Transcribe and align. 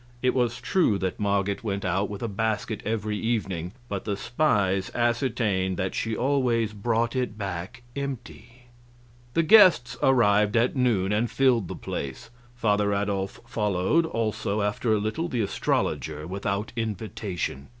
It 0.23 0.33
was 0.33 0.59
true 0.59 0.97
that 0.97 1.19
Marget 1.19 1.63
went 1.63 1.85
out 1.85 2.09
with 2.09 2.23
a 2.23 2.27
basket 2.27 2.81
every 2.83 3.19
evening, 3.19 3.71
but 3.87 4.03
the 4.03 4.17
spies 4.17 4.89
ascertained 4.95 5.77
that 5.77 5.93
she 5.93 6.17
always 6.17 6.73
brought 6.73 7.15
it 7.15 7.37
back 7.37 7.83
empty. 7.95 8.63
The 9.35 9.43
guests 9.43 9.95
arrived 10.01 10.57
at 10.57 10.75
noon 10.75 11.11
and 11.11 11.29
filled 11.29 11.67
the 11.67 11.75
place. 11.75 12.31
Father 12.55 12.95
Adolf 12.95 13.41
followed; 13.45 14.07
also, 14.07 14.61
after 14.63 14.91
a 14.91 14.97
little, 14.97 15.27
the 15.27 15.41
astrologer, 15.41 16.25
without 16.25 16.71
invitation. 16.75 17.69